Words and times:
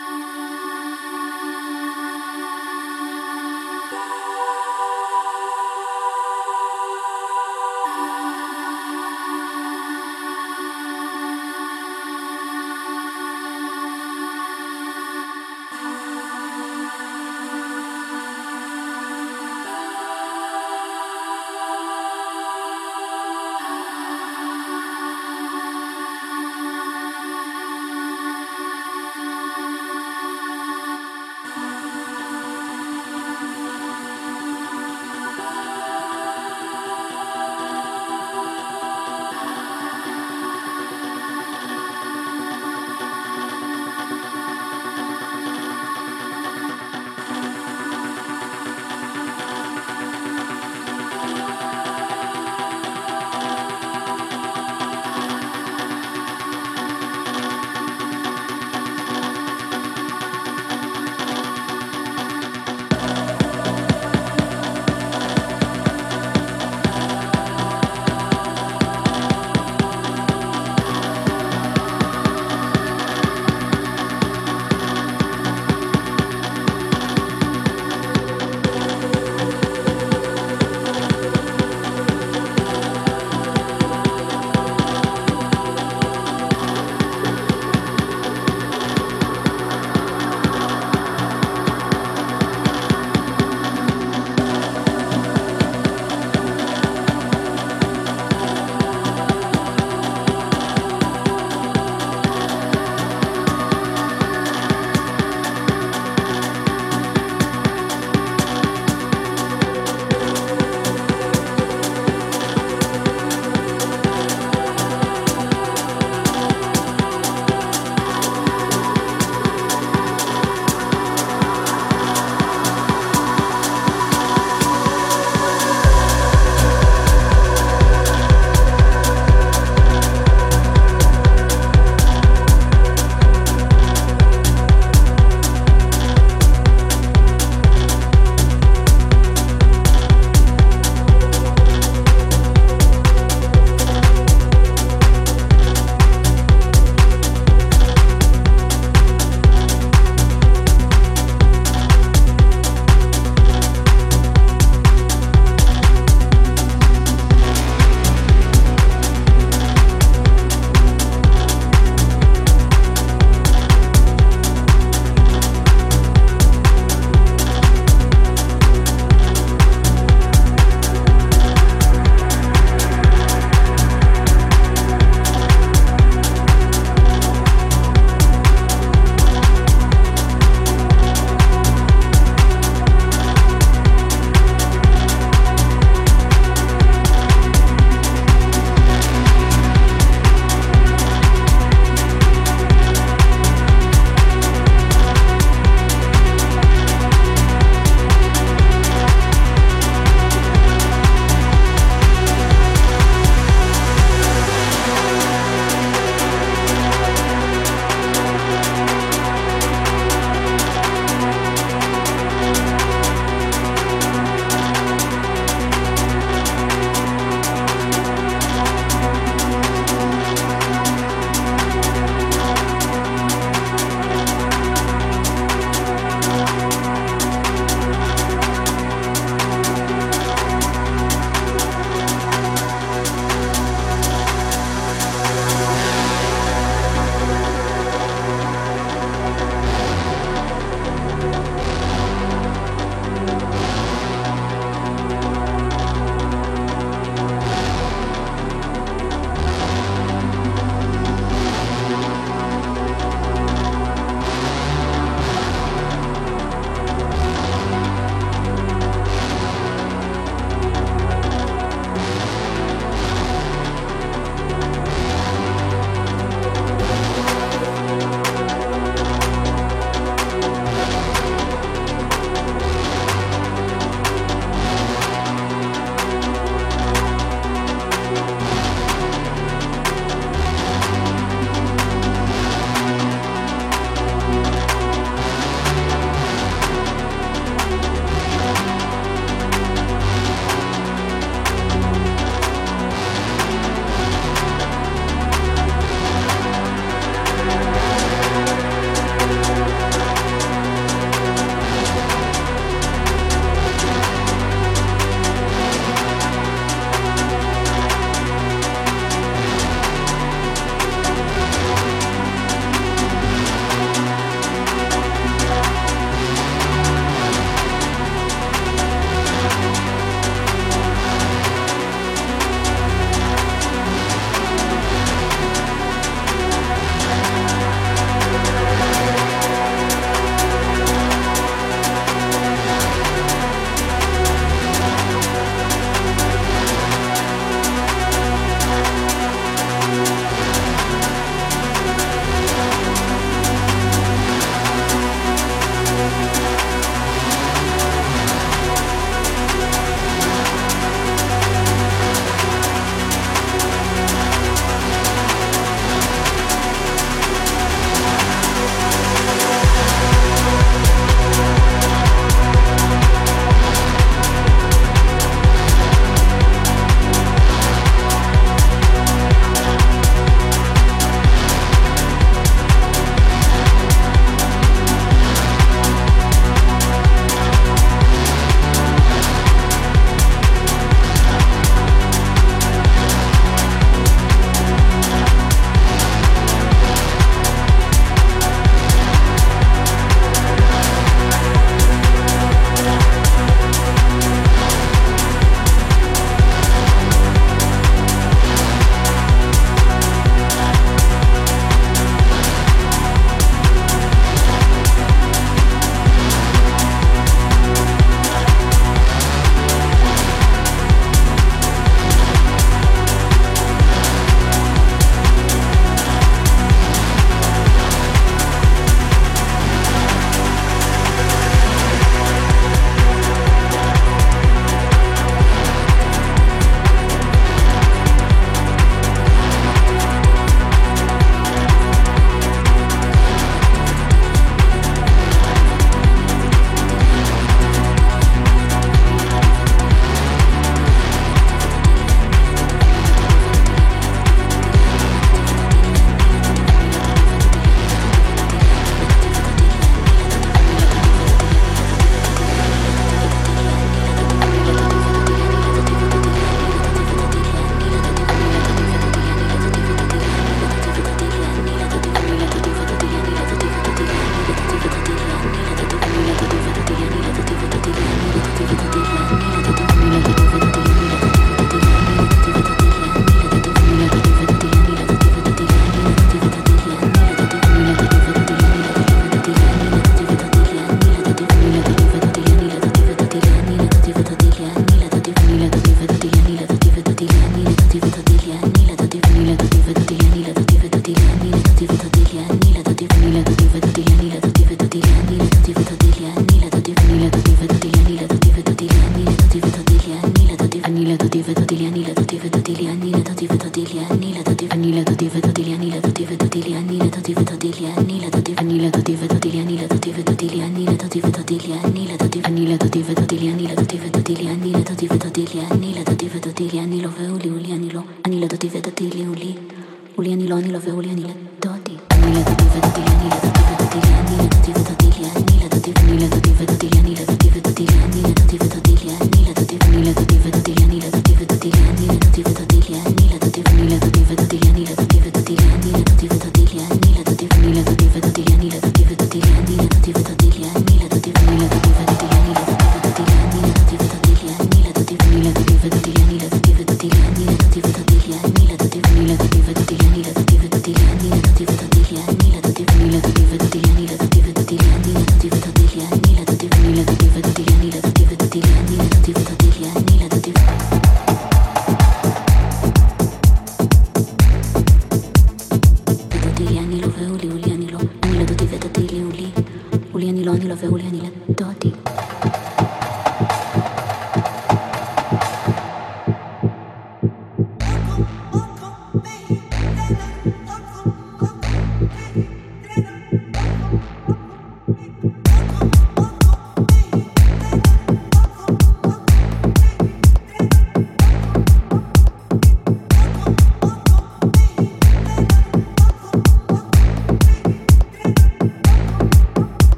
Ah. 0.00 0.47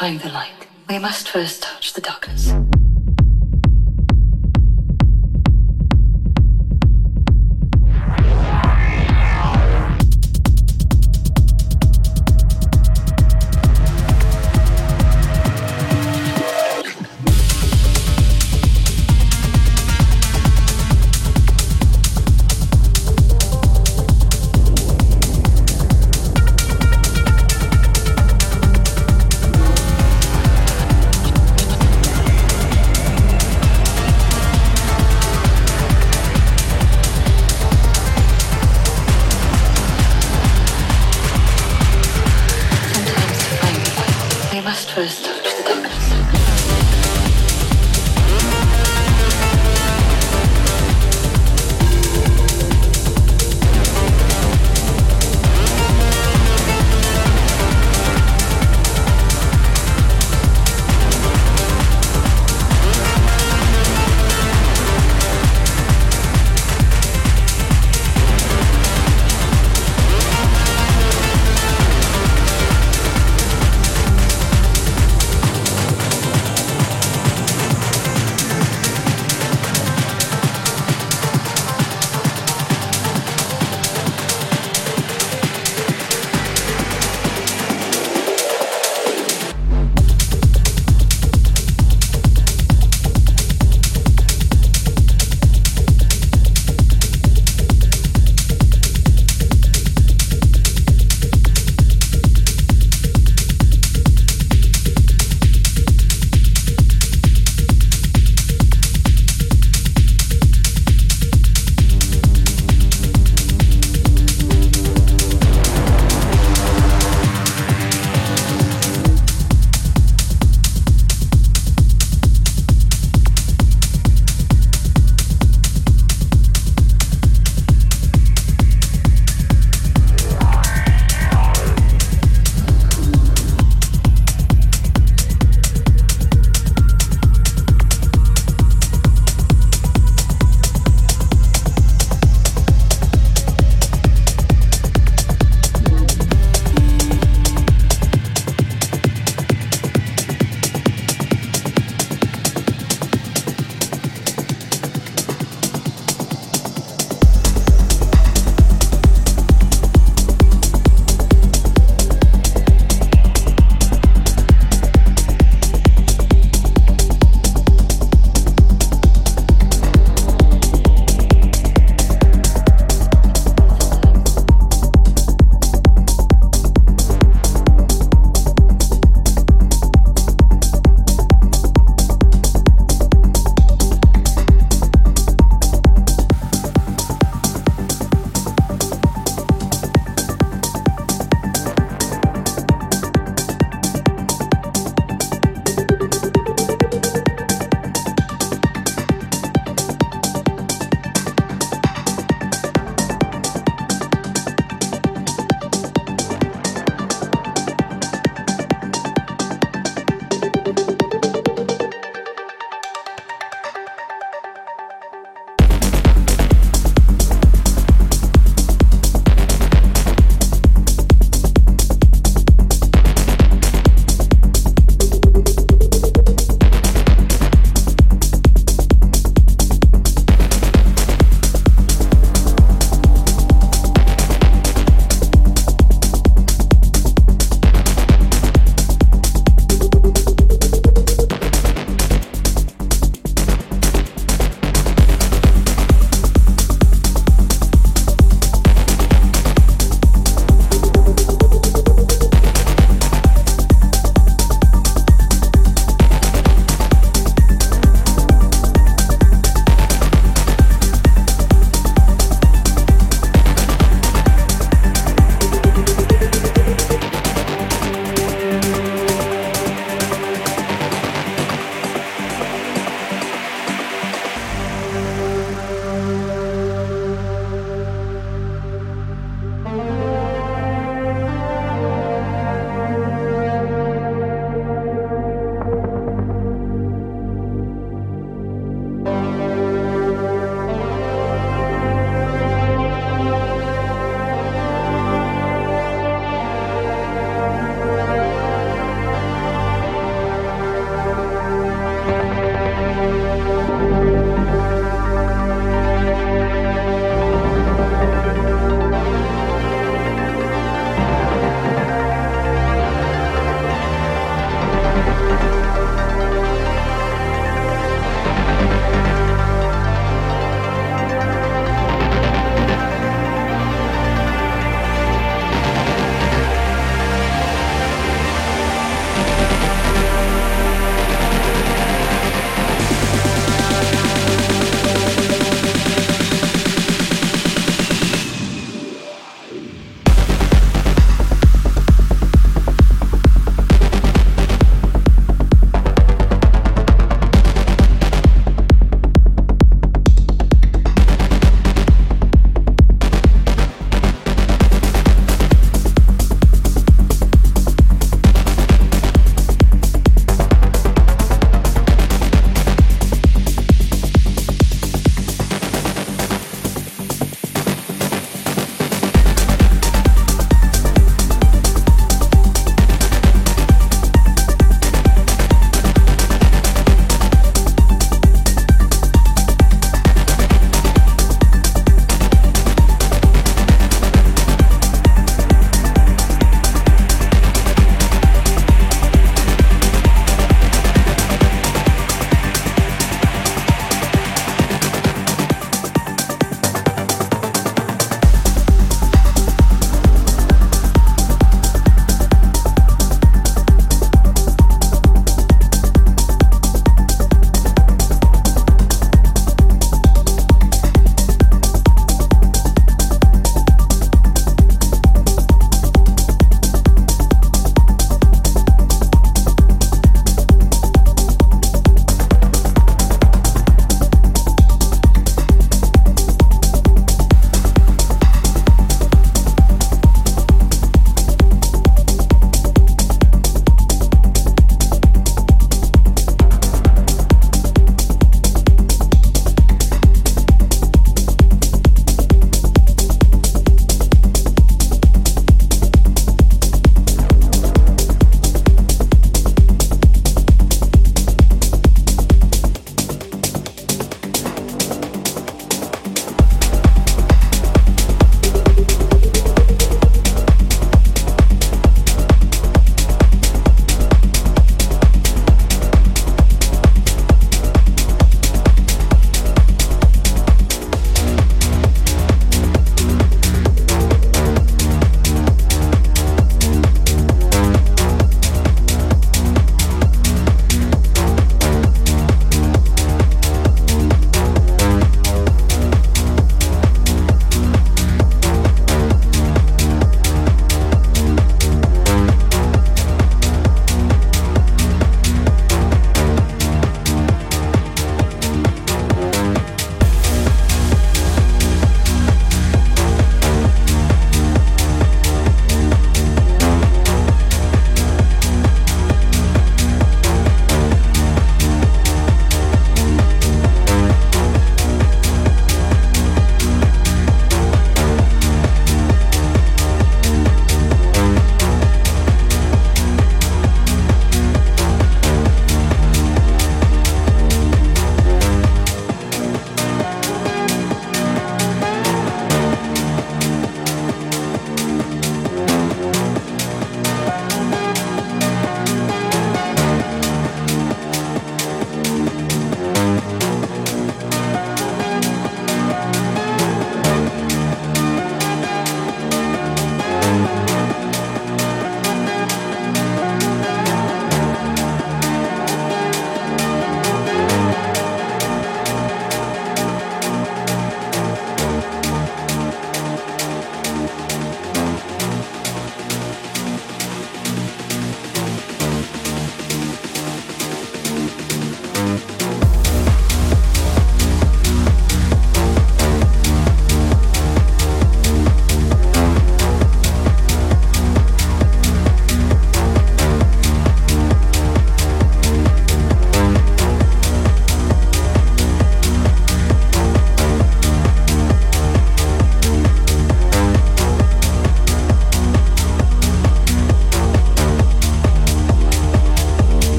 The 0.00 0.30
light, 0.32 0.66
we 0.88 0.98
must 0.98 1.28
first 1.28 1.62
touch 1.62 1.92
the 1.92 2.00
darkness. 2.00 2.69